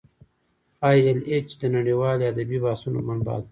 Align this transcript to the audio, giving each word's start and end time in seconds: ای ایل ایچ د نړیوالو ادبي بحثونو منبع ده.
ای 0.87 0.97
ایل 1.05 1.19
ایچ 1.29 1.49
د 1.61 1.63
نړیوالو 1.75 2.27
ادبي 2.31 2.57
بحثونو 2.63 2.99
منبع 3.07 3.37
ده. 3.43 3.49